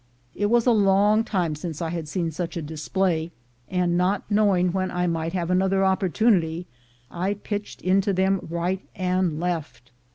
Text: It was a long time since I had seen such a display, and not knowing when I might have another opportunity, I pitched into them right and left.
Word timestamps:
It 0.33 0.47
was 0.47 0.65
a 0.65 0.71
long 0.71 1.23
time 1.23 1.53
since 1.53 1.79
I 1.79 1.89
had 1.91 2.07
seen 2.07 2.31
such 2.31 2.57
a 2.57 2.61
display, 2.63 3.29
and 3.69 3.95
not 3.95 4.23
knowing 4.31 4.71
when 4.71 4.89
I 4.89 5.05
might 5.05 5.33
have 5.33 5.51
another 5.51 5.85
opportunity, 5.85 6.65
I 7.11 7.35
pitched 7.35 7.83
into 7.83 8.11
them 8.11 8.39
right 8.49 8.81
and 8.95 9.39
left. 9.39 9.91